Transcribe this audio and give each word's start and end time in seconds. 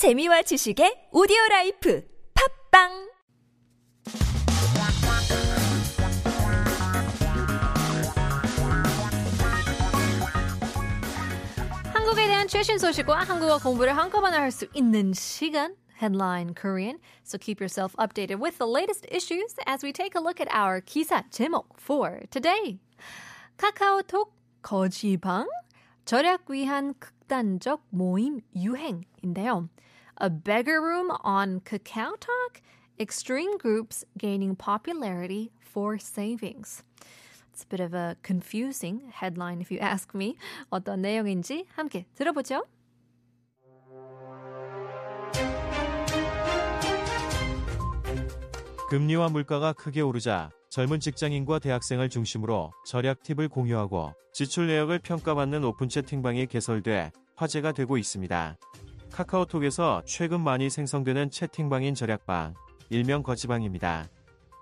재미와 0.00 0.40
지식의 0.40 1.12
오디오 1.12 1.36
라이프 1.50 2.02
팝빵 2.32 3.10
한국에 11.92 12.26
대한 12.28 12.48
최신 12.48 12.78
소식과 12.78 13.24
한국어 13.24 13.58
공부를 13.58 13.94
한꺼번에 13.94 14.38
할 14.38 14.50
수 14.50 14.66
있는 14.72 15.12
시간 15.12 15.76
Headline 16.00 16.54
Korean. 16.54 16.98
So 17.22 17.36
keep 17.36 17.60
yourself 17.60 17.94
updated 17.98 18.40
with 18.40 18.56
the 18.56 18.66
latest 18.66 19.04
issues 19.12 19.54
as 19.66 19.84
we 19.84 19.92
take 19.92 20.16
a 20.16 20.22
look 20.24 20.40
at 20.40 20.48
our 20.50 20.80
기사 20.80 21.28
제목 21.28 21.76
for 21.78 22.22
today. 22.30 22.80
카카오톡 23.58 24.32
거지방 24.62 25.46
절약 26.06 26.48
위한 26.48 26.94
극단적 26.98 27.82
모임 27.90 28.40
유행인데요. 28.56 29.68
A 30.22 30.28
beggar 30.28 30.82
room 30.82 31.10
on 31.24 31.60
KakaoTalk, 31.60 32.60
extreme 32.98 33.56
groups 33.56 34.04
gaining 34.18 34.54
popularity 34.54 35.50
for 35.58 35.96
savings. 35.96 36.82
It's 37.50 37.62
a 37.62 37.66
bit 37.66 37.80
of 37.80 37.94
a 37.94 38.16
confusing 38.22 39.10
headline 39.10 39.62
if 39.62 39.70
you 39.70 39.78
ask 39.80 40.14
me. 40.14 40.36
어떤 40.68 41.00
내용인지 41.00 41.64
함께 41.74 42.04
들어보죠. 42.14 42.66
금리와 48.90 49.30
물가가 49.30 49.72
크게 49.72 50.02
오르자 50.02 50.50
젊은 50.68 51.00
직장인과 51.00 51.60
대학생을 51.60 52.10
중심으로 52.10 52.72
절약 52.84 53.22
팁을 53.22 53.48
공유하고 53.48 54.12
지출 54.34 54.66
내역을 54.66 54.98
평가받는 54.98 55.64
오픈 55.64 55.88
채팅방이 55.88 56.46
개설돼 56.46 57.10
화제가 57.36 57.72
되고 57.72 57.96
있습니다. 57.96 58.58
카카오톡에서 59.10 60.02
최근 60.06 60.40
많이 60.40 60.70
생성되는 60.70 61.30
채팅방인 61.30 61.94
절약방, 61.94 62.54
일명 62.90 63.22
거지방입니다. 63.22 64.08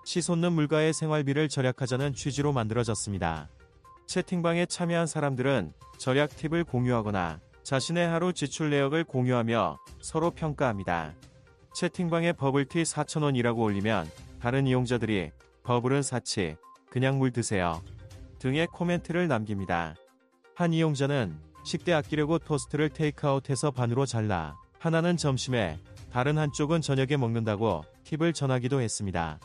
치솟는 0.05 0.53
물가의 0.53 0.93
생활비를 0.93 1.49
절약하자는 1.49 2.13
취지로 2.13 2.51
만들어졌습니다. 2.51 3.49
채팅방에 4.07 4.65
참여한 4.65 5.05
사람들은 5.05 5.73
절약 5.97 6.35
팁을 6.35 6.63
공유하거나 6.63 7.39
자신의 7.63 8.07
하루 8.07 8.33
지출 8.33 8.71
내역을 8.71 9.03
공유하며 9.03 9.77
서로 10.01 10.31
평가합니다. 10.31 11.13
채팅방에 11.75 12.33
버블티 12.33 12.83
4,000원이라고 12.83 13.59
올리면 13.59 14.09
다른 14.39 14.65
이용자들이 14.65 15.31
버블은 15.63 16.01
사치, 16.01 16.55
그냥 16.89 17.19
물 17.19 17.31
드세요. 17.31 17.83
등의 18.39 18.67
코멘트를 18.67 19.27
남깁니다. 19.27 19.95
한 20.55 20.73
이용자는 20.73 21.48
식대 21.69 21.93
아끼려고 21.93 22.39
토스트를 22.39 22.89
테이크아웃해서 22.89 23.69
반으로 23.69 24.07
잘라 24.07 24.57
하나는 24.79 25.17
점심에 25.17 25.77
다른 26.11 26.39
한쪽은 26.39 26.81
저녁에 26.81 27.15
먹는다고 27.15 27.83
팁을 28.05 28.33
전하기도 28.33 28.81
했습니다. 28.81 29.39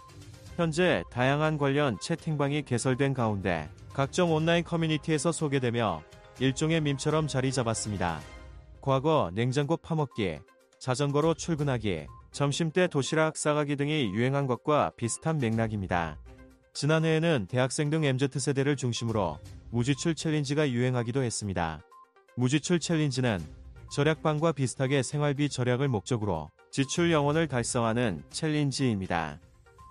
현재 0.56 1.04
다양한 1.10 1.58
관련 1.58 1.98
채팅방이 2.00 2.62
개설된 2.62 3.12
가운데 3.12 3.68
각종 3.92 4.32
온라인 4.32 4.64
커뮤니티에서 4.64 5.32
소개되며 5.32 6.02
일종의 6.40 6.80
밈처럼 6.80 7.26
자리 7.26 7.52
잡았습니다. 7.52 8.20
과거 8.80 9.30
냉장고 9.34 9.76
파먹기, 9.76 10.38
자전거로 10.78 11.34
출근하기, 11.34 12.06
점심때 12.32 12.86
도시락 12.86 13.36
싸가기 13.36 13.76
등이 13.76 14.14
유행한 14.14 14.46
것과 14.46 14.92
비슷한 14.96 15.36
맥락입니다. 15.36 16.16
지난해에는 16.72 17.48
대학생 17.50 17.90
등 17.90 18.02
MZ세대를 18.02 18.76
중심으로 18.76 19.38
무지출 19.70 20.14
챌린지가 20.14 20.70
유행하기도 20.70 21.22
했습니다. 21.22 21.82
무지출 22.36 22.80
챌린지는 22.80 23.38
절약방과 23.92 24.52
비슷하게 24.52 25.04
생활비 25.04 25.48
절약을 25.48 25.86
목적으로 25.86 26.50
지출 26.72 27.12
영원을 27.12 27.46
달성하는 27.46 28.24
챌린지입니다. 28.30 29.38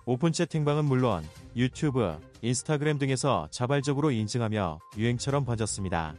오픈 0.04 0.30
채팅방은 0.30 0.84
물론 0.84 1.24
유튜브, 1.56 2.18
인스타그램 2.42 2.98
등에서 2.98 3.48
자발적으로 3.50 4.10
인증하며 4.10 4.78
유행처럼 4.98 5.46
번졌습니다. 5.46 6.14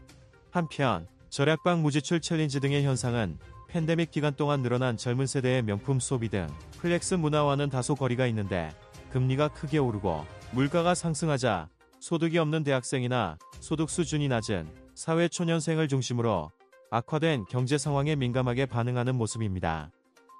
한편 0.49 1.05
절약방 1.29 1.83
무지출 1.83 2.21
챌린지 2.21 2.59
등의 2.59 2.83
현상은 2.83 3.37
팬데믹 3.67 4.09
기간 4.09 4.33
동안 4.35 4.63
늘어난 4.63 4.97
젊은 4.97 5.27
세대의 5.27 5.61
명품 5.61 5.99
소비 5.99 6.29
등 6.29 6.47
플렉스 6.79 7.15
문화와는 7.15 7.69
다소 7.69 7.93
거리가 7.93 8.25
있는데 8.27 8.73
금리가 9.11 9.49
크게 9.49 9.77
오르고 9.77 10.25
물가가 10.53 10.95
상승하자 10.95 11.69
소득이 11.99 12.39
없는 12.39 12.63
대학생이나 12.63 13.37
소득 13.59 13.91
수준이 13.91 14.27
낮은 14.27 14.84
사회 14.95 15.27
초년생을 15.27 15.89
중심으로 15.89 16.51
악화된 16.89 17.45
경제 17.49 17.77
상황에 17.77 18.15
민감하게 18.15 18.65
반응하는 18.65 19.15
모습입니다. 19.15 19.91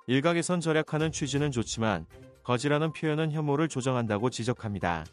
일각에선 0.08 0.62
절약하는 0.62 1.12
취지는 1.12 1.52
좋지만 1.52 2.06
거지라는 2.44 2.94
표현은 2.94 3.34
혐오를 3.34 3.68
조정한다고 3.68 4.30
지적합니다. 4.30 5.04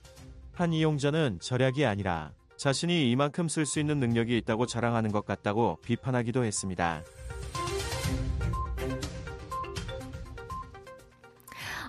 한 0.52 0.72
이용자는 0.72 1.40
절약이 1.40 1.84
아니라 1.84 2.30
자신이 2.56 3.10
이만큼 3.10 3.48
쓸 3.48 3.66
수 3.66 3.80
있는 3.80 3.98
능력이 3.98 4.36
있다고 4.38 4.66
자랑하는 4.66 5.10
것 5.10 5.26
같다고 5.26 5.80
비판하기도 5.82 6.44
했습니다. 6.44 7.02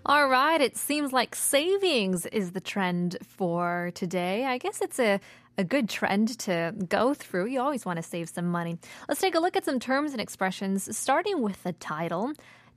All 0.06 0.28
right, 0.28 0.60
it 0.60 0.76
seems 0.76 1.12
like 1.12 1.34
savings 1.34 2.26
is 2.26 2.53
the 2.53 2.60
trend 2.60 3.16
for 3.22 3.91
today. 3.94 4.44
I 4.44 4.59
guess 4.59 4.81
it's 4.81 4.98
a 4.98 5.20
a 5.59 5.64
good 5.64 5.88
trend 5.88 6.38
to 6.38 6.72
go 6.88 7.12
through. 7.12 7.47
You 7.47 7.60
always 7.60 7.84
want 7.84 7.97
to 7.97 8.03
save 8.03 8.28
some 8.28 8.47
money. 8.47 8.78
Let's 9.09 9.20
take 9.20 9.34
a 9.34 9.41
look 9.41 9.56
at 9.56 9.64
some 9.64 9.81
terms 9.81 10.12
and 10.12 10.20
expressions, 10.20 10.97
starting 10.97 11.42
with 11.42 11.64
the 11.64 11.72
title, 11.72 12.32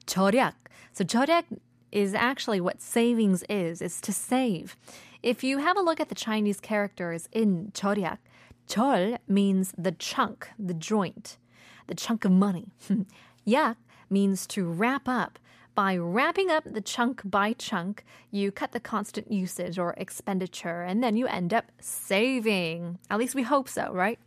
절약. 0.08 0.54
So 0.92 1.06
절약 1.06 1.44
is 1.92 2.16
actually 2.16 2.60
what 2.60 2.82
savings 2.82 3.44
is, 3.48 3.82
is 3.82 4.02
to 4.02 4.12
save. 4.12 4.76
If 5.22 5.44
you 5.44 5.60
have 5.60 5.78
a 5.78 5.82
look 5.82 6.00
at 6.00 6.10
the 6.10 6.16
Chinese 6.16 6.60
characters 6.60 7.30
in 7.32 7.72
절약, 7.74 8.18
절 8.68 9.20
means 9.28 9.74
the 9.78 9.92
chunk, 9.92 10.50
the 10.58 10.74
joint, 10.74 11.38
the 11.86 11.96
chunk 11.96 12.26
of 12.26 12.32
money. 12.32 12.72
약 13.46 13.78
means 14.10 14.48
to 14.48 14.66
wrap 14.66 15.08
up. 15.08 15.38
By 15.76 15.96
wrapping 15.96 16.52
up 16.52 16.66
the 16.66 16.82
chunk 16.82 17.22
by 17.24 17.54
chunk, 17.54 18.04
you 18.30 18.52
cut 18.52 18.74
the 18.74 18.80
constant 18.80 19.32
usage 19.32 19.80
or 19.80 19.94
expenditure, 19.96 20.82
and 20.82 21.02
then 21.02 21.16
you 21.16 21.28
end 21.28 21.54
up 21.54 21.72
saving. 21.80 23.00
At 23.10 23.20
least 23.20 23.36
we 23.36 23.44
hope 23.44 23.70
so, 23.70 23.92
right? 23.94 24.20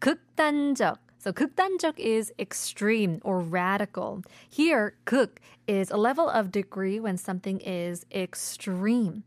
극단적. 0.00 0.96
So 1.18 1.32
극단적 1.32 1.98
is 1.98 2.32
extreme 2.38 3.20
or 3.22 3.38
radical. 3.38 4.24
Here, 4.48 4.94
극 5.04 5.38
is 5.68 5.90
a 5.90 5.96
level 5.96 6.28
of 6.28 6.50
degree 6.50 6.98
when 6.98 7.16
something 7.16 7.60
is 7.60 8.04
extreme. 8.10 9.22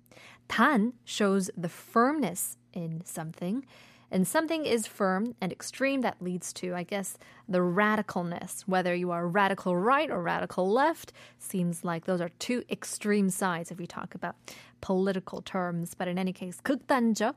단 0.49 0.93
shows 1.05 1.49
the 1.55 1.69
firmness 1.69 2.57
in 2.73 3.01
something. 3.05 3.65
And 4.11 4.27
something 4.27 4.65
is 4.65 4.85
firm 4.85 5.33
and 5.41 5.51
extreme 5.51 6.01
that 6.01 6.21
leads 6.21 6.53
to, 6.53 6.75
I 6.75 6.83
guess, 6.83 7.17
the 7.49 7.59
radicalness. 7.59 8.61
Whether 8.67 8.93
you 8.93 9.09
are 9.09 9.27
radical 9.27 9.75
right 9.75 10.11
or 10.11 10.21
radical 10.21 10.71
left, 10.71 11.11
seems 11.39 11.83
like 11.83 12.05
those 12.05 12.21
are 12.21 12.29
two 12.37 12.63
extreme 12.69 13.31
sides 13.31 13.71
if 13.71 13.79
you 13.79 13.87
talk 13.87 14.13
about 14.13 14.35
political 14.81 15.41
terms. 15.41 15.95
But 15.95 16.07
in 16.07 16.19
any 16.19 16.31
case, 16.31 16.61
극단적 16.61 17.33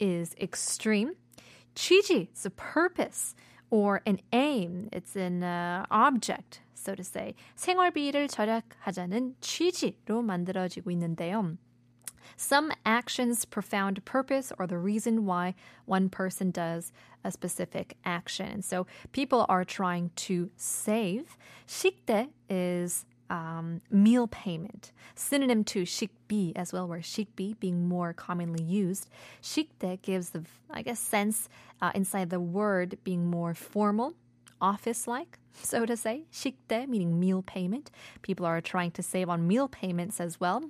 is 0.00 0.34
extreme. 0.40 1.12
취지 1.74 2.28
is 2.32 2.46
a 2.46 2.50
purpose 2.50 3.34
or 3.70 4.00
an 4.06 4.20
aim. 4.32 4.88
It's 4.92 5.16
an 5.16 5.42
uh, 5.42 5.84
object, 5.90 6.60
so 6.74 6.94
to 6.94 7.04
say. 7.04 7.34
생활비를 7.56 8.28
절약하자는 8.28 9.34
취지로 9.42 10.22
만들어지고 10.22 10.90
있는데요. 10.92 11.58
Some 12.36 12.72
actions 12.84 13.44
profound 13.44 14.04
purpose 14.04 14.52
or 14.58 14.66
the 14.66 14.78
reason 14.78 15.24
why 15.24 15.54
one 15.84 16.08
person 16.08 16.50
does 16.50 16.92
a 17.22 17.30
specific 17.30 17.96
action. 18.04 18.62
So 18.62 18.86
people 19.12 19.46
are 19.48 19.64
trying 19.64 20.10
to 20.16 20.50
save. 20.56 21.36
식대 21.66 22.28
is 22.48 23.06
um, 23.30 23.80
meal 23.90 24.26
payment. 24.26 24.92
Synonym 25.14 25.64
to 25.64 25.82
식비 25.82 26.52
as 26.56 26.72
well, 26.72 26.86
where 26.86 27.00
식비 27.00 27.58
being 27.58 27.88
more 27.88 28.12
commonly 28.12 28.62
used. 28.62 29.08
식대 29.42 30.02
gives 30.02 30.30
the, 30.30 30.44
I 30.70 30.82
guess, 30.82 31.00
sense 31.00 31.48
uh, 31.80 31.92
inside 31.94 32.30
the 32.30 32.40
word 32.40 32.98
being 33.04 33.26
more 33.30 33.54
formal, 33.54 34.14
office-like, 34.60 35.38
so 35.52 35.84
to 35.84 35.96
say. 35.96 36.24
식대 36.32 36.88
meaning 36.88 37.20
meal 37.20 37.42
payment. 37.42 37.90
People 38.22 38.46
are 38.46 38.60
trying 38.60 38.90
to 38.92 39.02
save 39.02 39.28
on 39.28 39.46
meal 39.46 39.68
payments 39.68 40.20
as 40.20 40.40
well. 40.40 40.62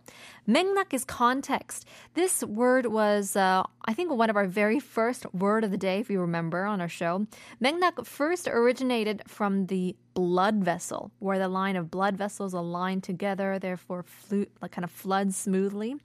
맥락 0.48 0.92
is 0.92 1.04
context. 1.04 1.86
This 2.14 2.42
word 2.42 2.86
was, 2.86 3.36
uh, 3.36 3.62
I 3.84 3.94
think, 3.94 4.10
one 4.10 4.30
of 4.30 4.36
our 4.36 4.46
very 4.46 4.80
first 4.80 5.32
word 5.32 5.64
of 5.64 5.70
the 5.70 5.78
day, 5.78 6.00
if 6.00 6.10
you 6.10 6.20
remember, 6.20 6.64
on 6.64 6.80
our 6.80 6.88
show. 6.88 7.26
맥락 7.62 8.04
first 8.04 8.48
originated 8.48 9.22
from 9.26 9.66
the 9.66 9.96
blood 10.14 10.56
vessel, 10.64 11.10
where 11.18 11.38
the 11.38 11.48
line 11.48 11.76
of 11.76 11.90
blood 11.90 12.16
vessels 12.16 12.52
align 12.52 13.00
together, 13.00 13.58
therefore 13.58 14.02
flu- 14.02 14.46
like 14.60 14.72
kind 14.72 14.84
of 14.84 14.90
flood 14.90 15.34
smoothly. 15.34 15.96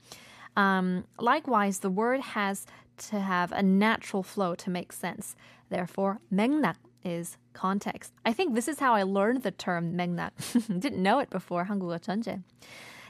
Um, 0.56 1.04
likewise, 1.18 1.78
the 1.80 1.90
word 1.90 2.20
has 2.20 2.66
to 3.10 3.20
have 3.20 3.52
a 3.52 3.62
natural 3.62 4.22
flow 4.22 4.54
to 4.56 4.70
make 4.70 4.92
sense. 4.92 5.34
Therefore, 5.70 6.20
맥락 6.32 6.76
is 7.04 7.38
context. 7.54 8.12
I 8.24 8.32
think 8.32 8.54
this 8.54 8.68
is 8.68 8.78
how 8.78 8.94
I 8.94 9.02
learned 9.02 9.42
the 9.42 9.50
term 9.50 9.96
맥락. 9.96 10.32
Didn't 10.80 11.02
know 11.02 11.18
it 11.18 11.30
before 11.30 11.64
한국어 11.64 11.98
천재. 12.00 12.42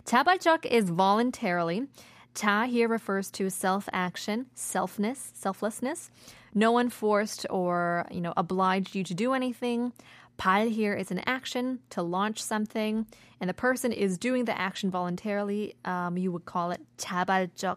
자발적 0.05 0.67
is 0.67 0.91
voluntarily. 0.91 1.87
자 2.35 2.67
here 2.67 2.89
refers 2.89 3.31
to 3.33 3.51
self-action, 3.51 4.47
selfness, 4.55 5.31
selflessness. 5.35 6.11
No 6.55 6.73
one 6.73 6.89
forced 6.89 7.47
or, 7.49 8.07
you 8.11 8.21
know, 8.21 8.33
obliged 8.37 8.95
you 8.95 9.05
to 9.05 9.15
do 9.15 9.33
anything. 9.35 9.93
발 10.37 10.69
here 10.69 10.95
is 10.95 11.11
an 11.11 11.21
action 11.27 11.81
to 11.91 12.03
launch 12.03 12.43
something, 12.43 13.07
and 13.41 13.51
the 13.51 13.55
person 13.55 13.93
is 13.93 14.17
doing 14.17 14.47
the 14.47 14.59
action 14.59 14.91
voluntarily. 14.91 15.75
Um, 15.85 16.17
you 16.17 16.33
would 16.33 16.47
call 16.47 16.71
it 16.71 16.81
자발적. 16.97 17.77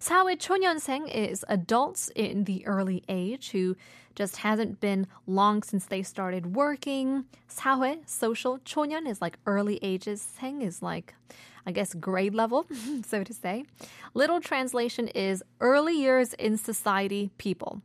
사회 0.00 0.36
초년생 0.36 1.08
is 1.08 1.44
adults 1.48 2.10
in 2.14 2.44
the 2.44 2.66
early 2.66 3.02
age 3.08 3.50
who 3.50 3.76
just 4.14 4.38
hasn't 4.38 4.80
been 4.80 5.06
long 5.26 5.62
since 5.62 5.86
they 5.86 6.02
started 6.02 6.54
working. 6.54 7.24
사회, 7.48 7.98
social, 8.08 8.58
초년 8.58 9.08
is 9.08 9.20
like 9.20 9.38
early 9.46 9.78
ages. 9.82 10.26
생 10.38 10.62
is 10.62 10.82
like 10.82 11.14
I 11.68 11.72
guess, 11.72 11.94
grade 11.94 12.34
level, 12.34 12.66
so 13.06 13.24
to 13.24 13.32
say. 13.32 13.64
Little 14.12 14.40
translation 14.40 15.08
is 15.08 15.42
early 15.60 15.94
years 15.94 16.34
in 16.34 16.58
society 16.58 17.30
people. 17.38 17.80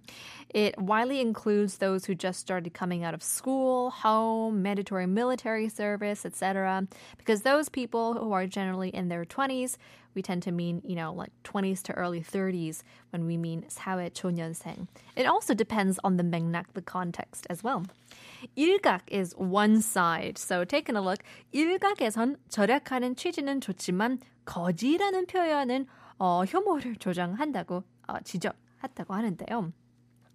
it 0.49 0.79
widely 0.79 1.19
includes 1.19 1.77
those 1.77 2.05
who 2.05 2.15
just 2.15 2.39
started 2.39 2.73
coming 2.73 3.03
out 3.03 3.13
of 3.13 3.21
school, 3.21 3.89
home, 3.89 4.61
mandatory 4.61 5.07
military 5.07 5.67
service, 5.67 6.25
etc. 6.25 6.87
Because 7.17 7.41
those 7.41 7.67
people 7.67 8.13
who 8.13 8.31
are 8.31 8.47
generally 8.47 8.89
in 8.89 9.09
their 9.09 9.25
20s, 9.25 9.77
we 10.17 10.23
tend 10.23 10.41
to 10.43 10.51
mean, 10.51 10.81
you 10.83 10.95
know, 10.95 11.13
like 11.13 11.31
20s 11.43 11.83
to 11.83 11.93
early 11.93 12.21
30s 12.21 12.81
when 13.11 13.27
we 13.27 13.37
mean 13.37 13.63
사회 13.69 14.09
초년생. 14.09 14.87
It 15.15 15.27
also 15.27 15.53
depends 15.53 15.99
on 16.03 16.17
the 16.17 16.23
맥락, 16.23 16.73
the 16.73 16.81
context 16.81 17.45
as 17.51 17.63
well. 17.63 17.85
일각 18.57 19.01
is 19.07 19.33
one 19.37 19.81
side. 19.81 20.39
So 20.39 20.63
taking 20.65 20.95
a 20.95 21.01
look, 21.01 21.19
일각에선 21.53 22.37
절약하는 22.49 23.15
취지는 23.21 23.61
좋지만 23.61 24.19
거지라는 24.45 25.27
표현은 25.27 25.87
어, 26.19 26.43
혐오를 26.47 26.95
조장한다고 26.95 27.83
어, 28.07 28.19
지적했다고 28.23 29.13
하는데요. 29.13 29.71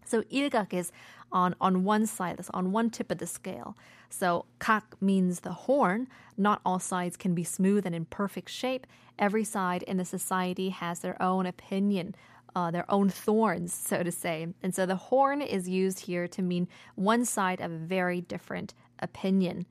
So 0.04 0.22
일각 0.30 0.74
is 0.74 0.92
on 1.30 1.54
on 1.60 1.84
one 1.84 2.06
side, 2.06 2.36
that's 2.36 2.50
on 2.52 2.72
one 2.72 2.90
tip 2.90 3.10
of 3.10 3.18
the 3.18 3.26
scale. 3.26 3.74
So 4.10 4.44
각 4.58 4.96
means 5.00 5.40
the 5.40 5.66
horn. 5.66 6.08
Not 6.36 6.60
all 6.64 6.80
sides 6.80 7.16
can 7.16 7.34
be 7.34 7.44
smooth 7.44 7.86
and 7.86 7.94
in 7.94 8.06
perfect 8.06 8.50
shape. 8.50 8.86
Every 9.18 9.44
side 9.44 9.82
in 9.84 9.96
the 9.96 10.04
society 10.04 10.70
has 10.70 11.00
their 11.00 11.20
own 11.22 11.46
opinion 11.46 12.14
uh, 12.54 12.70
their 12.70 12.90
own 12.90 13.08
thorns, 13.08 13.72
so 13.72 14.02
to 14.02 14.12
say. 14.12 14.46
And 14.62 14.74
so 14.74 14.86
the 14.86 14.96
horn 14.96 15.42
is 15.42 15.68
used 15.68 16.00
here 16.00 16.28
to 16.28 16.42
mean 16.42 16.68
one 16.94 17.24
side 17.24 17.60
of 17.60 17.70
a 17.70 17.76
very 17.76 18.20
different 18.20 18.74
opinion. 18.98 19.66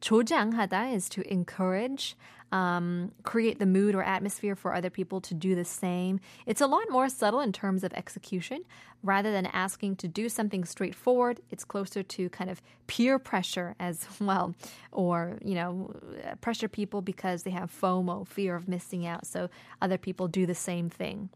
조장하다 0.00 0.94
is 0.94 1.08
to 1.08 1.22
encourage, 1.32 2.16
um, 2.52 3.12
create 3.22 3.58
the 3.58 3.66
mood 3.66 3.94
or 3.94 4.02
atmosphere 4.02 4.54
for 4.54 4.74
other 4.74 4.90
people 4.90 5.20
to 5.20 5.34
do 5.34 5.54
the 5.54 5.64
same. 5.64 6.20
It's 6.46 6.60
a 6.60 6.66
lot 6.66 6.84
more 6.90 7.08
subtle 7.08 7.40
in 7.40 7.52
terms 7.52 7.82
of 7.82 7.92
execution. 7.94 8.62
Rather 9.02 9.30
than 9.30 9.46
asking 9.46 9.96
to 9.96 10.08
do 10.08 10.28
something 10.28 10.64
straightforward, 10.64 11.40
it's 11.50 11.64
closer 11.64 12.02
to 12.02 12.28
kind 12.30 12.50
of 12.50 12.60
peer 12.86 13.18
pressure 13.18 13.74
as 13.78 14.06
well, 14.20 14.54
or, 14.90 15.38
you 15.44 15.54
know, 15.54 15.92
pressure 16.40 16.68
people 16.68 17.02
because 17.02 17.42
they 17.42 17.50
have 17.50 17.70
FOMO, 17.70 18.26
fear 18.26 18.56
of 18.56 18.68
missing 18.68 19.06
out. 19.06 19.26
So 19.26 19.48
other 19.80 19.98
people 19.98 20.28
do 20.28 20.46
the 20.46 20.54
same 20.54 20.88
thing. 20.88 21.30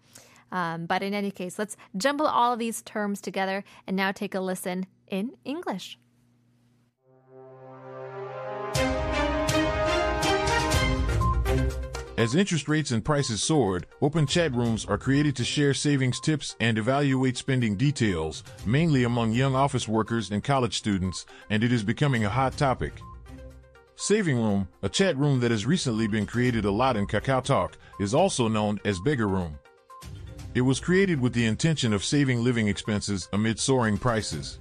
Um, 0.52 0.86
but 0.86 1.02
in 1.02 1.14
any 1.14 1.30
case, 1.30 1.58
let's 1.58 1.76
jumble 1.96 2.26
all 2.26 2.52
of 2.52 2.58
these 2.58 2.82
terms 2.82 3.20
together 3.20 3.62
and 3.86 3.96
now 3.96 4.10
take 4.10 4.34
a 4.34 4.40
listen 4.40 4.86
in 5.06 5.32
English. 5.44 5.98
As 12.17 12.33
interest 12.33 12.69
rates 12.69 12.91
and 12.91 13.03
prices 13.03 13.43
soared, 13.43 13.87
open 14.01 14.25
chat 14.25 14.53
rooms 14.53 14.85
are 14.85 14.97
created 14.97 15.35
to 15.35 15.43
share 15.43 15.73
savings 15.73 16.21
tips 16.21 16.55
and 16.61 16.77
evaluate 16.77 17.35
spending 17.35 17.75
details, 17.75 18.41
mainly 18.65 19.03
among 19.03 19.33
young 19.33 19.53
office 19.53 19.85
workers 19.85 20.31
and 20.31 20.41
college 20.41 20.77
students, 20.77 21.25
and 21.49 21.61
it 21.61 21.73
is 21.73 21.83
becoming 21.83 22.23
a 22.23 22.29
hot 22.29 22.55
topic. 22.55 22.93
Saving 23.97 24.37
Room, 24.37 24.69
a 24.81 24.87
chat 24.87 25.17
room 25.17 25.41
that 25.41 25.51
has 25.51 25.65
recently 25.65 26.07
been 26.07 26.25
created 26.25 26.63
a 26.63 26.71
lot 26.71 26.95
in 26.95 27.05
Kakao 27.05 27.43
Talk, 27.43 27.77
is 27.99 28.13
also 28.13 28.47
known 28.47 28.79
as 28.85 28.97
Beggar 29.01 29.27
Room. 29.27 29.59
It 30.53 30.61
was 30.61 30.79
created 30.79 31.19
with 31.19 31.33
the 31.33 31.45
intention 31.45 31.91
of 31.91 32.05
saving 32.05 32.41
living 32.41 32.69
expenses 32.69 33.27
amid 33.33 33.59
soaring 33.59 33.97
prices. 33.97 34.59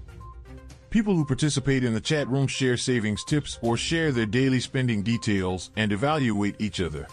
People 0.90 1.14
who 1.14 1.24
participate 1.24 1.84
in 1.84 1.94
the 1.94 2.00
chat 2.00 2.28
room 2.28 2.48
share 2.48 2.76
savings 2.76 3.24
tips 3.24 3.60
or 3.62 3.76
share 3.76 4.10
their 4.10 4.26
daily 4.26 4.58
spending 4.58 5.02
details 5.02 5.70
and 5.76 5.92
evaluate 5.92 6.56
each 6.60 6.80
other. 6.80 7.06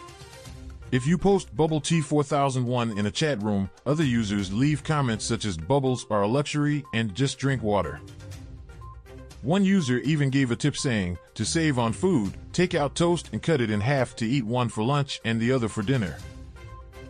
If 0.91 1.07
you 1.07 1.17
post 1.17 1.55
Bubble 1.55 1.79
Tea 1.79 2.01
4001 2.01 2.97
in 2.97 3.05
a 3.05 3.11
chat 3.11 3.41
room, 3.41 3.69
other 3.85 4.03
users 4.03 4.51
leave 4.51 4.83
comments 4.83 5.23
such 5.23 5.45
as 5.45 5.55
bubbles 5.55 6.05
are 6.11 6.23
a 6.23 6.27
luxury 6.27 6.83
and 6.93 7.15
just 7.15 7.39
drink 7.39 7.63
water. 7.63 8.01
One 9.41 9.63
user 9.63 9.99
even 9.99 10.29
gave 10.29 10.51
a 10.51 10.55
tip 10.57 10.75
saying, 10.75 11.17
to 11.35 11.45
save 11.45 11.79
on 11.79 11.93
food, 11.93 12.33
take 12.51 12.75
out 12.75 12.93
toast 12.93 13.29
and 13.31 13.41
cut 13.41 13.61
it 13.61 13.71
in 13.71 13.79
half 13.79 14.17
to 14.17 14.27
eat 14.27 14.45
one 14.45 14.67
for 14.67 14.83
lunch 14.83 15.21
and 15.23 15.39
the 15.39 15.53
other 15.53 15.69
for 15.69 15.81
dinner. 15.81 16.17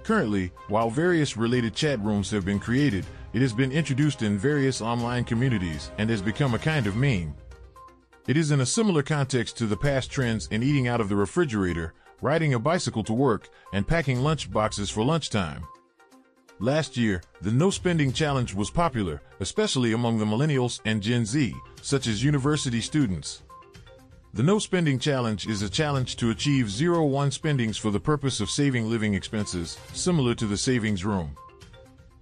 Currently, 0.04 0.52
while 0.68 0.92
various 0.92 1.36
related 1.36 1.74
chat 1.74 2.00
rooms 2.02 2.30
have 2.30 2.46
been 2.46 2.60
created, 2.60 3.04
it 3.34 3.42
has 3.42 3.52
been 3.52 3.72
introduced 3.72 4.22
in 4.22 4.38
various 4.38 4.80
online 4.80 5.24
communities 5.24 5.90
and 5.98 6.08
has 6.12 6.22
become 6.22 6.54
a 6.54 6.60
kind 6.60 6.86
of 6.86 6.96
meme. 6.96 7.34
It 8.28 8.38
is 8.38 8.52
in 8.52 8.62
a 8.62 8.66
similar 8.66 9.02
context 9.02 9.58
to 9.58 9.66
the 9.66 9.76
past 9.76 10.12
trends 10.12 10.48
in 10.52 10.62
eating 10.62 10.88
out 10.88 11.02
of 11.02 11.10
the 11.10 11.16
refrigerator, 11.16 11.96
riding 12.22 12.54
a 12.54 12.60
bicycle 12.60 13.04
to 13.04 13.14
work, 13.14 13.50
and 13.74 13.88
packing 13.88 14.22
lunch 14.22 14.52
boxes 14.52 14.90
for 14.90 15.04
lunchtime. 15.04 15.64
Last 16.60 16.96
year, 16.96 17.22
the 17.42 17.52
no 17.52 17.70
spending 17.72 18.14
challenge 18.14 18.54
was 18.54 18.70
popular, 18.70 19.22
especially 19.40 19.94
among 19.94 20.20
the 20.20 20.26
millennials 20.26 20.80
and 20.86 21.02
Gen 21.02 21.26
Z, 21.26 21.54
such 21.82 22.08
as 22.08 22.24
university 22.24 22.82
students. 22.82 23.42
The 24.34 24.44
No 24.44 24.60
Spending 24.60 24.98
Challenge 24.98 25.46
is 25.48 25.62
a 25.62 25.70
challenge 25.70 26.16
to 26.16 26.30
achieve 26.30 26.70
zero 26.70 27.04
one 27.04 27.32
spendings 27.32 27.78
for 27.78 27.92
the 27.92 28.00
purpose 28.00 28.40
of 28.40 28.50
saving 28.50 28.90
living 28.90 29.14
expenses, 29.14 29.78
similar 29.92 30.34
to 30.36 30.46
the 30.46 30.56
savings 30.56 31.04
room. 31.04 31.36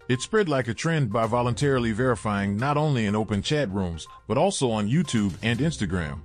It 0.07 0.19
spread 0.21 0.49
like 0.49 0.67
a 0.67 0.73
trend 0.73 1.13
by 1.13 1.27
voluntarily 1.27 1.91
verifying 1.91 2.57
not 2.57 2.77
only 2.77 3.05
in 3.05 3.15
open 3.15 3.43
chat 3.43 3.69
rooms, 3.69 4.07
but 4.27 4.39
also 4.39 4.71
on 4.71 4.89
YouTube 4.89 5.35
and 5.43 5.59
Instagram. 5.59 6.21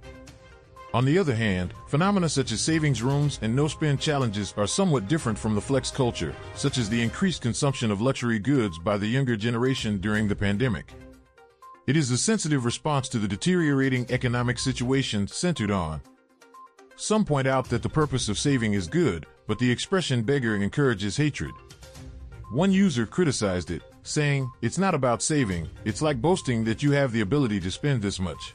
On 0.95 1.05
the 1.05 1.19
other 1.19 1.35
hand, 1.35 1.75
phenomena 1.89 2.29
such 2.29 2.53
as 2.53 2.61
savings 2.61 3.03
rooms 3.03 3.41
and 3.43 3.55
no 3.55 3.67
spend 3.67 3.99
challenges 3.99 4.55
are 4.57 4.69
somewhat 4.69 5.09
different 5.09 5.37
from 5.37 5.57
the 5.57 5.61
flex 5.61 5.91
culture, 5.91 6.33
such 6.55 6.79
as 6.79 6.89
the 6.89 7.03
increased 7.03 7.43
consumption 7.43 7.91
of 7.91 8.01
luxury 8.01 8.39
goods 8.39 8.79
by 8.79 8.97
the 8.97 9.09
younger 9.09 9.35
generation 9.35 9.99
during 9.99 10.29
the 10.29 10.37
pandemic. 10.37 10.93
It 11.89 11.97
is 11.97 12.13
a 12.13 12.17
sensitive 12.17 12.65
response 12.65 13.09
to 13.09 13.19
the 13.19 13.27
deteriorating 13.27 14.07
economic 14.11 14.57
situation 14.57 15.27
centered 15.27 15.73
on. 15.73 16.01
Some 16.95 17.25
point 17.25 17.49
out 17.49 17.69
that 17.71 17.83
the 17.83 17.89
purpose 17.89 18.29
of 18.29 18.39
saving 18.39 18.75
is 18.75 18.87
good, 18.87 19.27
but 19.49 19.59
the 19.59 19.73
expression 19.73 20.23
beggar 20.23 20.55
encourages 20.55 21.17
hatred. 21.17 21.55
One 22.53 22.71
user 22.71 23.05
criticized 23.05 23.73
it, 23.73 23.83
saying, 24.05 24.49
It's 24.63 24.79
not 24.79 24.95
about 24.95 25.23
saving, 25.23 25.69
it's 25.85 26.03
like 26.03 26.23
boasting 26.23 26.63
that 26.65 26.85
you 26.85 26.93
have 26.93 27.11
the 27.11 27.23
ability 27.23 27.59
to 27.59 27.71
spend 27.73 28.01
this 28.01 28.21
much. 28.21 28.55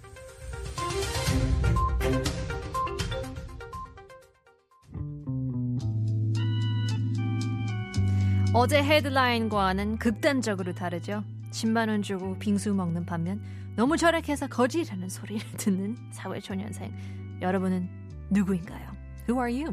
어제 8.54 8.82
헤드라인과는 8.84 9.98
극단적으로 10.00 10.74
다르죠. 10.74 11.24
10만 11.52 11.90
원 11.90 12.02
주고 12.02 12.38
빙수 12.40 12.74
먹는 12.74 13.06
반면 13.06 13.42
너무 13.76 13.96
절약해서 13.96 14.48
거지라는 14.48 15.08
소리를 15.10 15.46
듣는 15.58 15.98
사회초년생. 16.12 17.40
여러분은 17.42 17.88
누구인가요? 18.32 18.92
Who 19.28 19.40
are 19.42 19.64
you? 19.64 19.72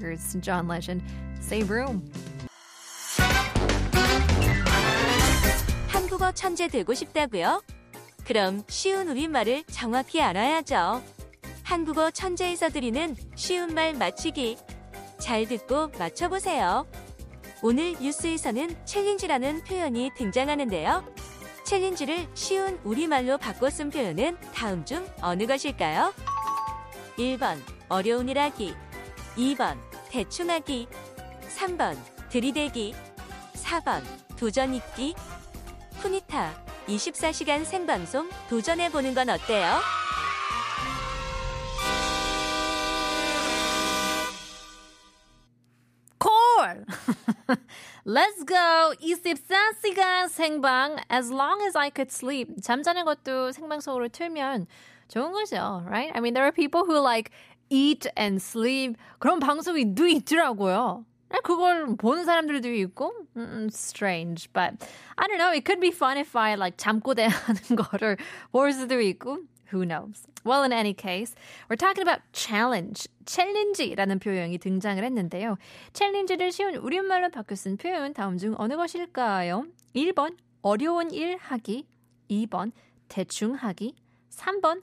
Here's 0.00 0.40
John 0.40 0.70
Legend. 0.70 1.04
Save 1.38 1.68
room. 1.68 2.10
한국어 5.88 6.32
천재 6.32 6.68
되고 6.68 6.94
싶다고요? 6.94 7.62
그럼 8.24 8.62
쉬운 8.68 9.08
우리말을 9.08 9.64
정확히 9.64 10.22
알아야죠. 10.22 11.02
한국어 11.64 12.10
천재에서 12.12 12.68
드리는 12.68 13.16
쉬운 13.34 13.74
말 13.74 13.94
맞추기. 13.94 14.56
잘 15.18 15.46
듣고 15.46 15.88
맞춰보세요. 15.98 16.86
오늘 17.64 17.94
뉴스에서는 18.00 18.84
챌린지라는 18.84 19.62
표현이 19.62 20.10
등장하는데요. 20.16 21.04
챌린지를 21.64 22.26
쉬운 22.34 22.76
우리말로 22.82 23.38
바꿔 23.38 23.70
쓴 23.70 23.88
표현은 23.88 24.36
다음 24.52 24.84
중 24.84 25.06
어느 25.20 25.46
것일까요? 25.46 26.12
1번 27.16 27.58
어려운 27.88 28.28
일 28.28 28.40
하기 28.40 28.74
2번 29.36 29.78
대충 30.10 30.50
하기 30.50 30.88
3번 31.56 31.96
들이대기 32.30 32.94
4번 33.54 34.02
도전 34.36 34.74
있기 34.74 35.14
쿠니타 36.00 36.64
24시간 36.88 37.64
생방송 37.64 38.28
도전해보는 38.50 39.14
건 39.14 39.30
어때요? 39.30 40.01
Let's 48.05 48.43
go! 48.45 48.93
24시간 49.01 50.29
생방. 50.29 50.97
As 51.09 51.31
long 51.31 51.61
as 51.61 51.77
I 51.77 51.89
could 51.89 52.11
sleep. 52.11 52.61
잠자는 52.61 53.05
것도 53.05 53.51
생방송으로 53.51 54.07
틀면 54.09 54.67
좋은 55.09 55.31
거죠, 55.31 55.83
right? 55.85 56.11
I 56.15 56.19
mean, 56.19 56.33
there 56.33 56.45
are 56.45 56.51
people 56.51 56.85
who 56.85 56.99
like 56.99 57.31
eat 57.69 58.07
and 58.17 58.41
sleep. 58.41 58.95
그런 59.19 59.39
방송이 59.39 59.93
또 59.95 60.07
있더라고요. 60.07 61.05
그걸 61.43 61.97
보는 61.97 62.25
사람들도 62.25 62.69
있고, 62.69 63.13
mm, 63.35 63.69
strange, 63.71 64.47
but 64.53 64.75
I 65.17 65.27
don't 65.27 65.37
know. 65.37 65.51
It 65.51 65.65
could 65.65 65.81
be 65.81 65.91
fun 65.91 66.17
if 66.17 66.35
I 66.35 66.55
like 66.55 66.77
잠꼬대 66.77 67.27
하는 67.27 67.75
거를 67.75 68.17
볼 68.51 68.71
수도 68.71 69.01
있고, 69.01 69.39
Who 69.72 69.84
knows? 69.84 70.26
Well, 70.44 70.64
in 70.64 70.72
any 70.72 70.94
case, 70.94 71.34
we're 71.68 71.76
talking 71.76 72.02
about 72.02 72.20
challenge. 72.32 73.08
챌린지라는 73.24 74.18
표현이 74.18 74.58
등장을 74.58 75.02
했는데요. 75.02 75.56
챌린지를 75.92 76.52
쉬운 76.52 76.74
우리말로 76.76 77.30
바꿔 77.30 77.54
쓴 77.54 77.76
표현 77.76 78.12
다음 78.12 78.38
중 78.38 78.54
어느 78.58 78.76
것일까요? 78.76 79.64
1번 79.94 80.36
어려운 80.62 81.10
일 81.10 81.36
하기, 81.38 81.86
2번 82.30 82.72
대충 83.08 83.54
하기, 83.54 83.94
3번 84.30 84.82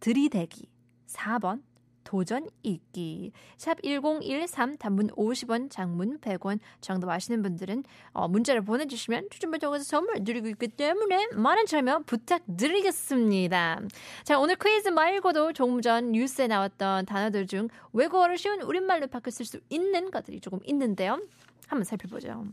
들이대기, 0.00 0.68
4번 1.08 1.62
도전 2.04 2.48
읽기. 2.62 3.32
샵 3.56 3.82
1013 3.82 4.76
단문 4.76 5.08
50원, 5.08 5.70
장문 5.70 6.18
100원. 6.20 6.60
정답 6.80 7.08
아시는 7.08 7.42
분들은 7.42 7.84
어, 8.12 8.28
문자를 8.28 8.62
보내주시면 8.62 9.28
추첨을 9.30 9.58
통해서 9.58 9.84
선물 9.84 10.22
드리고 10.22 10.48
있기 10.48 10.68
때문에 10.68 11.28
많은 11.32 11.66
참여 11.66 12.00
부탁드리겠습니다. 12.06 13.80
자, 14.22 14.38
오늘 14.38 14.56
퀴즈 14.56 14.88
말고도 14.88 15.52
조금 15.54 15.80
전 15.80 16.12
뉴스에 16.12 16.46
나왔던 16.46 17.06
단어들 17.06 17.46
중 17.46 17.68
외국어를 17.92 18.38
쉬운 18.38 18.60
우리말로 18.60 19.08
쓸수 19.30 19.60
있는 19.70 20.10
것들이 20.10 20.40
조금 20.40 20.60
있는데요. 20.64 21.18
한번 21.66 21.84
살펴보죠. 21.84 22.44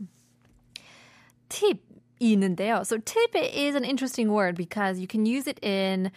팁이 1.48 1.80
있는데요. 2.20 2.82
So 2.84 2.98
tip 2.98 3.36
is 3.36 3.74
an 3.74 3.84
interesting 3.84 4.30
word 4.30 4.56
because 4.56 4.98
you 4.98 5.06
can 5.06 5.26
use 5.26 5.46
it 5.48 5.58
in 5.62 6.10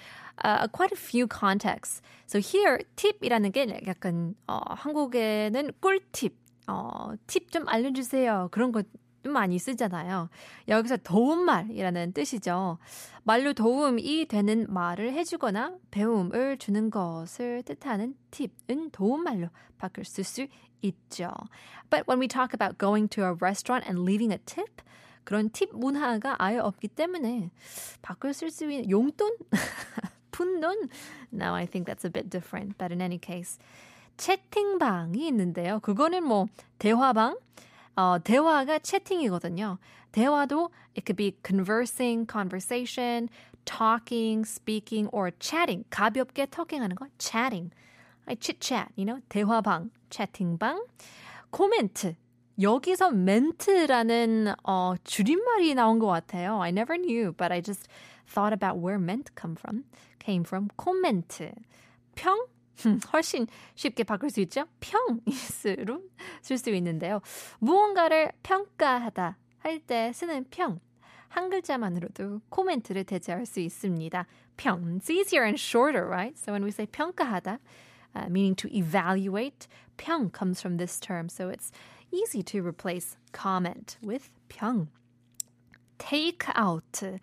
uh, 0.44 0.68
quite 0.68 0.92
a 0.92 0.96
few 0.96 1.28
contexts. 1.28 2.02
So 2.28 2.40
here, 2.40 2.80
팁이라는 2.96 3.52
게 3.52 3.68
약간 3.88 4.36
어, 4.48 4.60
한국에는 4.68 5.72
꿀팁, 5.80 6.34
어, 6.68 7.14
팁 7.28 7.52
좀 7.52 7.68
알려주세요. 7.68 8.50
그런 8.52 8.72
것 8.72 8.86
많이 9.24 9.58
쓰잖아요. 9.58 10.30
여기서 10.68 10.98
도움말이라는 10.98 12.14
뜻이죠. 12.14 12.78
말로 13.24 13.54
도움이 13.54 14.28
되는 14.28 14.66
말을 14.70 15.14
해주거나 15.14 15.78
배움을 15.92 16.58
주는 16.58 16.90
것을 16.90 17.64
뜻하는 17.64 18.16
팁은 18.32 18.92
도움말로 18.92 19.50
바꿀 19.78 20.06
수 20.06 20.22
있죠. 20.82 21.32
But 21.90 22.08
when 22.08 22.20
we 22.20 22.28
talk 22.28 22.54
about 22.54 22.78
going 22.78 23.10
to 23.10 23.24
a 23.24 23.34
restaurant 23.34 23.88
and 23.88 24.04
leaving 24.04 24.32
a 24.32 24.40
tip, 24.46 24.82
그런 25.24 25.50
팁 25.50 25.70
문화가 25.74 26.36
아예 26.38 26.60
없기 26.60 26.90
때문에 26.90 27.52
바꿀 28.02 28.34
쓸수 28.34 28.70
있는 28.70 28.90
용돈? 28.90 29.36
푼돈? 30.36 30.90
Now 31.32 31.56
I 31.56 31.66
think 31.66 31.88
that's 31.88 32.04
a 32.04 32.12
bit 32.12 32.30
different. 32.30 32.78
But 32.78 32.92
in 32.92 33.02
any 33.02 33.18
case, 33.18 33.58
채팅방이 34.18 35.28
있는데요. 35.30 35.80
그거는 35.80 36.24
뭐 36.24 36.48
대화방, 36.78 37.38
어, 37.96 38.18
대화가 38.22 38.80
채팅이거든요. 38.80 39.78
대화도 40.12 40.70
it 40.96 41.06
could 41.06 41.16
be 41.16 41.36
conversing, 41.44 42.28
conversation, 42.28 43.30
talking, 43.66 44.44
speaking, 44.44 45.10
or 45.12 45.32
chatting. 45.40 45.86
가볍게 45.90 46.46
talking하는 46.46 46.96
거 46.96 47.08
chatting. 47.18 47.72
I 48.28 48.36
chit 48.36 48.60
chat, 48.60 48.90
you 48.98 49.06
know, 49.06 49.22
대화방, 49.30 49.92
채팅방. 50.10 50.84
코멘트. 51.52 52.16
여기서 52.62 53.12
멘트라는 53.12 54.54
어, 54.64 54.96
줄임말이 55.04 55.76
나온 55.76 56.00
것 56.00 56.08
같아요. 56.08 56.62
I 56.62 56.70
never 56.70 56.98
knew, 56.98 57.34
but 57.34 57.52
I 57.52 57.62
just 57.62 57.88
thought 58.28 58.54
about 58.54 58.78
where 58.78 59.00
ment 59.00 59.32
come 59.36 59.56
from. 59.56 59.84
came 60.20 60.44
from 60.44 60.70
코멘트. 60.78 61.54
평? 62.16 62.48
훨씬 63.14 63.48
쉽게 63.76 64.04
바꿀 64.04 64.30
수 64.30 64.42
있죠? 64.42 64.66
평이스로 64.82 66.02
쓸 66.42 66.58
수 66.58 66.70
있는데요. 66.72 67.22
무언가를 67.60 68.32
평가하다 68.44 69.38
할 69.60 69.80
때 69.80 70.12
쓰는 70.14 70.46
평. 70.50 70.80
한 71.30 71.50
글자만으로도 71.50 72.42
코멘트를 72.50 73.04
대체할 73.04 73.46
수 73.46 73.60
있습니다. 73.60 74.26
평. 74.58 74.98
It's 74.98 75.10
easier 75.10 75.44
and 75.44 75.60
shorter, 75.60 76.06
right? 76.08 76.38
So 76.38 76.54
when 76.54 76.64
we 76.64 76.72
say 76.72 76.86
평가하다, 76.86 77.60
uh, 78.16 78.30
meaning 78.30 78.56
to 78.56 78.70
evaluate, 78.74 79.68
평 79.98 80.32
comes 80.32 80.62
from 80.62 80.78
this 80.78 81.00
term. 81.00 81.28
So 81.30 81.50
it's 81.50 81.72
easy 82.12 82.42
to 82.44 82.62
replace 82.62 83.18
comment 83.34 83.98
with 84.02 84.30
평. 84.50 84.88
Out. 86.60 87.20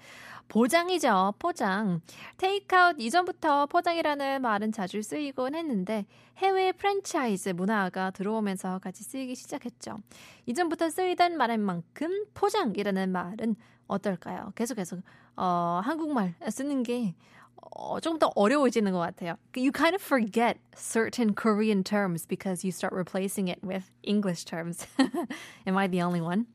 보장이죠. 0.49 1.33
포장. 1.39 2.03
테이크아웃 2.37 2.97
이전부터 2.99 3.67
포장이라는 3.67 4.43
말은 4.43 4.73
자주 4.73 5.01
쓰이곤 5.01 5.55
했는데 5.55 6.05
해외 6.37 6.73
프랜차이즈 6.73 7.51
문화가 7.51 8.11
들어오면서 8.11 8.79
같이 8.81 9.03
쓰이기 9.03 9.35
시작했죠. 9.35 9.97
이전부터 10.45 10.91
쓰이던 10.91 11.39
말인 11.39 11.61
만큼 11.63 12.27
포장이라는 12.35 13.11
말은 13.11 13.57
어떨까요? 13.87 14.53
계속해서 14.55 14.99
어, 15.37 15.81
한국말 15.83 16.35
쓰는 16.51 16.83
게 16.83 17.15
어, 17.75 18.01
조금 18.01 18.19
더 18.19 18.31
어려워지는 18.35 18.93
것 18.93 18.99
같아요. 18.99 19.37
You 19.57 19.73
kind 19.73 19.95
of 19.95 20.03
forget 20.03 20.59
certain 20.77 21.35
Korean 21.35 21.83
terms 21.83 22.27
because 22.27 22.63
you 22.63 22.73
start 22.73 22.95
replacing 22.95 23.49
it 23.49 23.61
with 23.67 23.91
English 24.03 24.45
terms. 24.45 24.87
Am 25.67 25.79
I 25.79 25.89
the 25.89 26.03
only 26.03 26.21
one? 26.21 26.47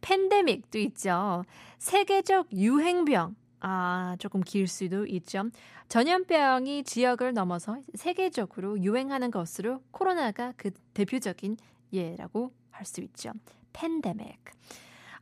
팬데믹도 0.00 0.78
있죠. 0.78 1.44
세계적 1.78 2.52
유행병. 2.52 3.36
아, 3.60 4.16
조금 4.18 4.42
길 4.42 4.68
수도 4.68 5.06
있죠. 5.06 5.44
전염병이 5.88 6.84
지역을 6.84 7.32
넘어서 7.32 7.78
세계적으로 7.94 8.78
유행하는 8.80 9.30
것으로 9.30 9.80
코로나가 9.90 10.52
그 10.56 10.70
대표적인 10.92 11.56
예라고 11.92 12.52
할 12.70 12.84
수 12.84 13.00
있죠. 13.00 13.32
팬데믹. 13.72 14.38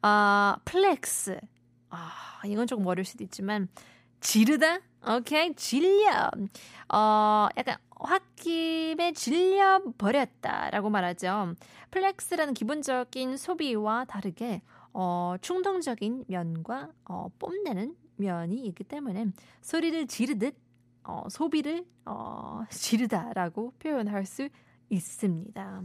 아, 0.02 0.56
플렉스. 0.64 1.38
아, 1.90 2.40
이건 2.46 2.66
조금 2.66 2.86
어려울 2.86 3.04
수도 3.04 3.22
있지만 3.24 3.68
지르다? 4.20 4.80
오케이, 5.04 5.52
질려. 5.54 6.30
어, 6.88 7.48
약간 7.56 7.76
홧김에 7.98 9.12
질려버렸다라고 9.12 10.90
말하죠. 10.90 11.54
플렉스라는 11.90 12.54
기본적인 12.54 13.36
소비와 13.36 14.04
다르게 14.04 14.62
어, 14.92 15.34
충동적인 15.40 16.24
면과 16.28 16.90
어, 17.04 17.28
뽐내는 17.38 17.96
면이 18.16 18.66
있기 18.66 18.84
때문에 18.84 19.26
소리를 19.60 20.06
지르듯 20.06 20.54
어, 21.04 21.24
소비를 21.28 21.84
어, 22.04 22.62
지르다라고 22.70 23.72
표현할 23.78 24.26
수 24.26 24.48
있습니다. 24.88 25.82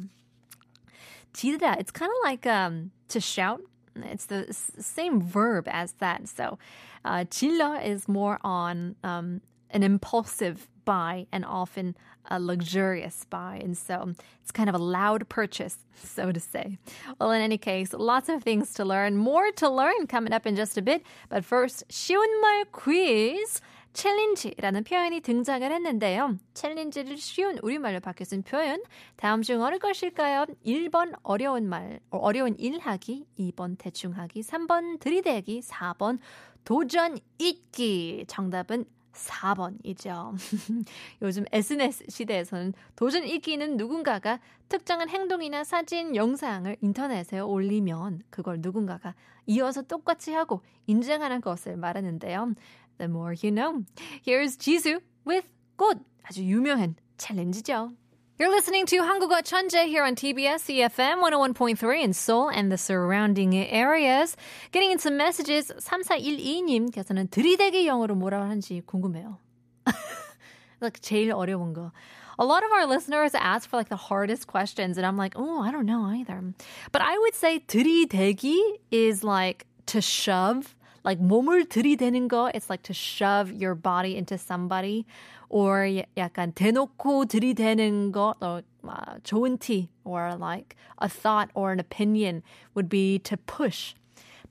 지르다, 1.33 1.75
it's 1.75 1.91
kind 1.91 2.11
of 2.11 2.19
like 2.23 2.45
um, 2.45 2.91
to 3.07 3.19
shout. 3.19 3.63
It's 3.96 4.26
the 4.26 4.46
same 4.52 5.20
verb 5.20 5.68
as 5.70 5.92
that. 6.00 6.28
So, 6.28 6.58
uh, 7.04 7.24
질러 7.28 7.84
is 7.84 8.08
more 8.08 8.38
on 8.42 8.96
um, 9.04 9.42
an 9.70 9.82
impulsive 9.82 10.68
buy 10.84 11.26
and 11.32 11.44
often 11.44 11.96
a 12.30 12.38
luxurious 12.38 13.24
buy. 13.28 13.60
And 13.62 13.76
so 13.76 14.14
it's 14.42 14.50
kind 14.50 14.68
of 14.68 14.74
a 14.74 14.78
loud 14.78 15.28
purchase, 15.28 15.78
so 16.02 16.32
to 16.32 16.40
say. 16.40 16.78
Well, 17.18 17.30
in 17.32 17.42
any 17.42 17.58
case, 17.58 17.92
lots 17.92 18.28
of 18.28 18.42
things 18.42 18.72
to 18.74 18.84
learn. 18.84 19.16
More 19.16 19.50
to 19.52 19.68
learn 19.68 20.06
coming 20.06 20.32
up 20.32 20.46
in 20.46 20.56
just 20.56 20.78
a 20.78 20.82
bit. 20.82 21.02
But 21.28 21.44
first, 21.44 21.84
쉬운 21.88 22.40
말 22.40 22.64
quiz. 22.72 23.60
챌린지라는 23.93 24.83
표현이 24.83 25.21
등장을 25.21 25.71
했는데요. 25.71 26.37
챌린지를 26.53 27.17
쉬운 27.17 27.57
우리말로 27.61 27.99
바뀌어 27.99 28.25
쓴 28.25 28.43
표현. 28.43 28.81
다음 29.15 29.41
중 29.41 29.61
어느 29.61 29.77
것일까요? 29.79 30.45
1번 30.65 31.13
어려운 31.23 31.67
말, 31.67 31.99
어려운 32.09 32.55
일 32.59 32.79
하기, 32.79 33.25
2번 33.39 33.75
대충 33.77 34.11
하기, 34.13 34.41
3번 34.41 34.99
들이대기, 34.99 35.61
4번 35.61 36.19
도전 36.63 37.17
잊기. 37.39 38.25
정답은 38.27 38.85
4번이죠. 39.13 40.33
요즘 41.21 41.45
SNS 41.51 42.05
시대에서는 42.09 42.73
도전 42.95 43.23
읽기는 43.23 43.77
누군가가 43.77 44.39
특정한 44.69 45.09
행동이나 45.09 45.63
사진, 45.63 46.15
영상을 46.15 46.75
인터넷에 46.81 47.39
올리면 47.39 48.21
그걸 48.29 48.59
누군가가 48.59 49.15
이어서 49.47 49.81
똑같이 49.81 50.33
하고 50.33 50.61
인증하는 50.87 51.41
것을 51.41 51.77
말하는데요. 51.77 52.53
The 52.98 53.08
more 53.08 53.32
you 53.32 53.50
know. 53.50 53.84
Here's 54.22 54.56
지수 54.56 55.00
with 55.26 55.48
꽃. 55.76 55.98
아주 56.22 56.44
유명한 56.44 56.96
챌린지죠. 57.16 57.92
You're 58.38 58.50
listening 58.50 58.86
to 58.86 59.02
한국어 59.02 59.42
천재 59.42 59.86
here 59.86 60.02
on 60.02 60.14
TBS 60.16 60.66
EFM 60.68 61.20
101.3 61.22 62.02
in 62.02 62.12
Seoul 62.12 62.48
and 62.48 62.72
the 62.72 62.78
surrounding 62.78 63.54
areas. 63.54 64.36
Getting 64.72 64.90
into 64.90 65.10
messages 65.10 65.70
3412님께서는 65.78 67.30
들이대기 67.30 67.86
영어로 67.86 68.14
뭐라고 68.16 68.42
하는지 68.44 68.82
궁금해요. 68.86 69.38
like 70.80 71.00
제일 71.00 71.32
어려운 71.32 71.72
거. 71.72 71.92
A 72.38 72.44
lot 72.44 72.64
of 72.64 72.72
our 72.72 72.86
listeners 72.86 73.34
ask 73.34 73.68
for 73.68 73.76
like 73.76 73.90
the 73.90 73.96
hardest 73.96 74.48
questions 74.48 74.96
and 74.96 75.06
I'm 75.06 75.16
like, 75.16 75.34
oh, 75.36 75.60
I 75.62 75.70
don't 75.70 75.86
know 75.86 76.06
either. 76.06 76.42
But 76.90 77.02
I 77.02 77.16
would 77.18 77.34
say 77.34 77.60
들이대기 77.60 78.80
is 78.90 79.22
like 79.22 79.66
to 79.86 80.00
shove. 80.00 80.74
Like 81.06 81.22
몸을 81.22 81.66
들이대는 81.66 82.28
거, 82.28 82.50
it's 82.54 82.70
like 82.70 82.82
to 82.84 82.94
shove 82.94 83.52
your 83.52 83.74
body 83.74 84.16
into 84.16 84.36
somebody. 84.36 85.04
or 85.52 85.86
약간 86.16 86.52
대놓고 86.54 87.26
들이대는 87.26 88.10
것, 88.10 88.36
or 88.40 88.62
uh, 88.88 89.20
좋은 89.22 89.58
티, 89.58 89.90
or 90.02 90.34
like 90.34 90.74
a 90.98 91.08
thought 91.08 91.50
or 91.54 91.72
an 91.72 91.78
opinion 91.78 92.42
would 92.74 92.88
be 92.88 93.18
to 93.18 93.36
push. 93.36 93.94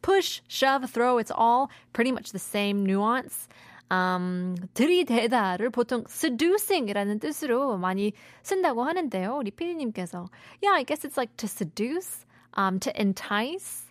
Push, 0.04 0.42
shove, 0.48 0.90
throw, 0.90 1.18
it's 1.18 1.32
all 1.36 1.70
pretty 1.92 2.12
much 2.12 2.32
the 2.32 2.40
same 2.40 2.86
nuance. 2.86 3.50
Um, 3.90 4.56
들이대다를 4.76 5.72
보통 5.72 6.06
seducing이라는 6.08 7.20
뜻으로 7.20 7.78
많이 7.78 8.14
쓴다고 8.44 8.84
하는데요. 8.84 9.38
우리 9.38 9.52
피디님께서. 9.52 10.30
Yeah, 10.62 10.76
I 10.76 10.84
guess 10.84 11.04
it's 11.04 11.18
like 11.18 11.36
to 11.38 11.48
seduce, 11.48 12.26
um, 12.54 12.80
to 12.80 12.92
entice, 12.96 13.85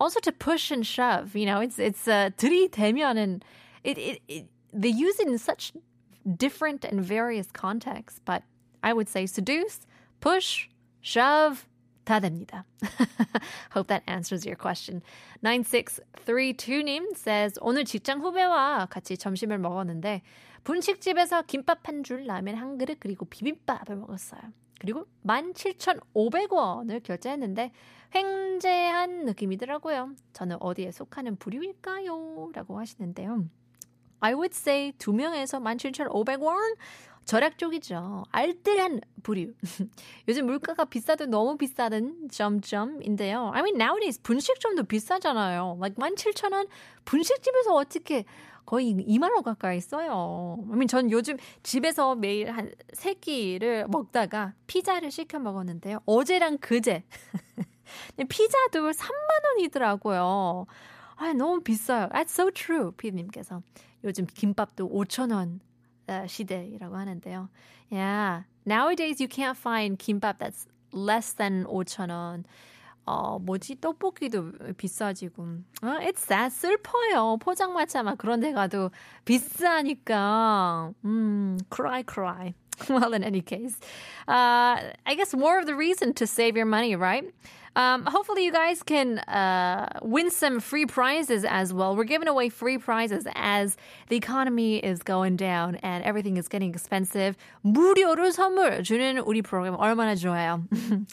also 0.00 0.20
to 0.20 0.32
push 0.32 0.70
and 0.70 0.86
shove. 0.86 1.34
You 1.34 1.46
know, 1.46 1.60
it's 1.60 1.78
it's 1.78 2.06
uh, 2.08 2.30
들이대면은 2.36 3.42
it, 3.84 3.98
it, 3.98 4.22
it 4.28 4.46
they 4.72 4.88
use 4.88 5.18
it 5.20 5.28
in 5.28 5.38
such 5.38 5.72
different 6.36 6.84
and 6.84 7.02
various 7.02 7.50
contexts, 7.52 8.20
but 8.24 8.42
I 8.82 8.92
would 8.92 9.08
say 9.08 9.26
seduce, 9.26 9.80
push, 10.20 10.68
shove, 11.00 11.66
다 12.04 12.20
됩니다. 12.20 12.64
Hope 13.72 13.88
that 13.88 14.02
answers 14.06 14.46
your 14.46 14.56
question. 14.56 15.02
9632님 15.42 17.16
says, 17.16 17.58
오늘 17.60 17.84
직장 17.84 18.20
후배와 18.20 18.86
같이 18.86 19.16
점심을 19.16 19.58
먹었는데, 19.58 20.22
분식집에서 20.64 21.42
김밥 21.42 21.86
한 21.88 22.04
줄, 22.04 22.26
라면 22.26 22.56
한 22.56 22.78
그릇, 22.78 22.98
그리고 23.00 23.24
비빔밥을 23.24 23.96
먹었어요. 23.96 24.40
그리고 24.81 25.05
17,500원을 25.27 27.03
결제했는데, 27.03 27.71
횡재한 28.15 29.25
느낌이더라고요. 29.25 30.15
저는 30.33 30.57
어디에 30.59 30.91
속하는 30.91 31.35
부류일까요? 31.35 32.49
라고 32.51 32.79
하시는데요. 32.79 33.45
I 34.21 34.33
would 34.33 34.55
say 34.55 34.91
두 34.97 35.13
명에서 35.13 35.59
17,500원? 35.59 36.77
절약 37.25 37.59
쪽이죠. 37.59 38.23
알뜰한 38.31 39.01
부류. 39.21 39.53
요즘 40.27 40.47
물가가 40.47 40.85
비싸도 40.85 41.27
너무 41.27 41.57
비싸든 41.57 42.29
점점인데요. 42.31 43.51
I 43.53 43.59
mean 43.61 43.79
nowadays 43.79 44.19
분식점도 44.23 44.85
비싸잖아요. 44.85 45.77
like 45.79 45.95
17,000원 45.95 46.67
분식집에서 47.05 47.75
어떻게 47.75 48.25
거의 48.65 48.93
2만 48.93 49.33
원 49.33 49.43
가까이 49.43 49.79
써요. 49.81 50.57
전 50.87 51.11
요즘 51.11 51.37
집에서 51.63 52.15
매일 52.15 52.51
한 52.51 52.71
세 52.93 53.13
끼를 53.13 53.87
먹다가 53.87 54.53
피자를 54.67 55.11
시켜 55.11 55.39
먹었는데요. 55.39 55.99
어제랑 56.05 56.57
그제 56.59 57.03
피자도 58.29 58.91
3만 58.91 59.45
원이더라고요. 59.57 60.65
아, 61.15 61.33
너무 61.33 61.61
비싸요. 61.61 62.09
That's 62.09 62.29
so 62.29 62.49
true. 62.51 62.91
피디님께서. 62.91 63.61
요즘 64.03 64.25
김밥도 64.25 64.89
5천 64.89 65.31
원 65.33 65.59
시대라고 66.27 66.95
하는데요. 66.95 67.49
Yeah. 67.91 68.43
Nowadays 68.65 69.21
you 69.21 69.27
can't 69.27 69.57
find 69.57 69.97
김밥 69.97 70.39
that's 70.39 70.65
less 70.93 71.33
than 71.35 71.65
5천 71.65 72.09
원. 72.09 72.45
어, 73.05 73.39
뭐지? 73.39 73.81
떡볶이도 73.81 74.51
비싸지고. 74.77 75.43
어, 75.81 75.87
it's. 76.01 76.49
슬퍼요. 76.51 77.37
포장마차 77.37 78.03
막 78.03 78.17
그런 78.17 78.39
데 78.39 78.51
가도 78.53 78.91
비싸니까. 79.25 80.91
음, 81.05 81.57
cry, 81.73 82.03
cry. 82.07 82.53
well, 82.88 83.14
in 83.14 83.24
any 83.24 83.40
case, 83.40 83.78
uh, 84.28 84.92
I 85.06 85.14
guess 85.16 85.34
more 85.34 85.58
of 85.58 85.66
the 85.66 85.74
reason 85.74 86.12
to 86.14 86.26
save 86.26 86.56
your 86.56 86.66
money, 86.66 86.94
right? 86.96 87.24
Um, 87.76 88.06
hopefully, 88.06 88.42
you 88.42 88.52
guys 88.52 88.82
can 88.82 89.18
uh, 89.18 90.00
win 90.00 90.30
some 90.30 90.60
free 90.60 90.86
prizes 90.86 91.44
as 91.44 91.74
well. 91.74 91.94
We're 91.94 92.04
giving 92.04 92.26
away 92.26 92.48
free 92.48 92.78
prizes 92.78 93.26
as 93.34 93.76
the 94.08 94.16
economy 94.16 94.78
is 94.78 95.02
going 95.02 95.36
down 95.36 95.76
and 95.82 96.02
everything 96.02 96.38
is 96.38 96.48
getting 96.48 96.70
expensive. 96.70 97.36
무료로 97.62 98.32
선물 98.32 98.82
주는 98.82 99.18
우리 99.18 99.42
프로그램 99.42 99.76
얼마나 99.78 100.14
좋아요. 100.16 100.66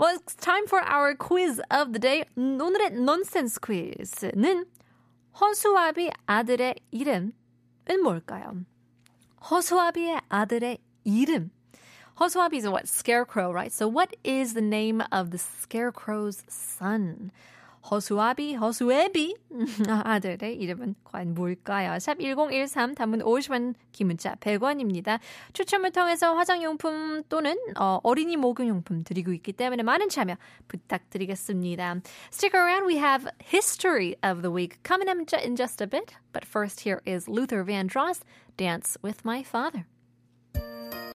well, 0.00 0.16
it's 0.16 0.34
time 0.34 0.66
for 0.66 0.82
our 0.82 1.14
quiz 1.14 1.60
of 1.70 1.92
the 1.92 2.00
day. 2.00 2.24
오늘의 2.36 2.94
nonsense 2.94 3.56
quiz는 3.60 4.64
허수아비 5.40 6.10
아들의 6.26 6.74
이름은 6.90 7.32
뭘까요? 8.02 8.64
허수아비의 9.48 10.20
아들의 10.28 10.78
이름. 11.04 11.50
Hosoabi 12.18 12.56
is 12.56 12.68
what? 12.68 12.88
Scarecrow, 12.88 13.52
right? 13.52 13.72
So 13.72 13.86
what 13.86 14.16
is 14.24 14.54
the 14.54 14.60
name 14.60 15.02
of 15.12 15.30
the 15.30 15.38
scarecrow's 15.38 16.42
son? 16.48 17.30
허수아비, 17.90 18.54
허수애비 18.54 19.36
아들의 19.88 20.56
이름은 20.56 20.94
과연 21.04 21.34
뭘까요? 21.34 21.98
샵 21.98 22.18
1013, 22.20 22.94
단문 22.94 23.20
50원, 23.20 23.74
기문자 23.92 24.34
100원입니다. 24.36 25.20
추첨을 25.52 25.92
통해서 25.92 26.34
화장용품 26.34 27.22
또는 27.28 27.56
어, 27.78 28.00
어린이 28.02 28.36
목욕용품 28.36 29.04
드리고 29.04 29.32
있기 29.32 29.52
때문에 29.52 29.82
많은 29.82 30.08
참여 30.08 30.36
부탁드리겠습니다. 30.68 32.00
Stick 32.30 32.54
around, 32.54 32.86
we 32.86 32.98
have 32.98 33.26
History 33.42 34.16
of 34.22 34.42
the 34.42 34.52
Week 34.52 34.82
coming 34.82 35.08
up 35.08 35.18
in 35.18 35.56
just 35.56 35.80
a 35.80 35.86
bit. 35.86 36.14
But 36.32 36.44
first, 36.44 36.80
here 36.80 37.00
is 37.06 37.28
Luther 37.28 37.64
Vandross, 37.64 38.20
Dance 38.56 38.98
with 39.02 39.24
My 39.24 39.42
Father. 39.42 39.86